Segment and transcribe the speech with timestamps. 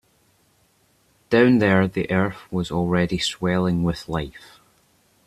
[1.29, 4.59] Down there the earth was already swelling with life.